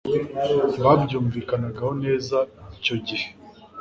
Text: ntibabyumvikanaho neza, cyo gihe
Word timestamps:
ntibabyumvikanaho 0.71 1.89
neza, 2.03 2.37
cyo 2.83 2.95
gihe 3.07 3.27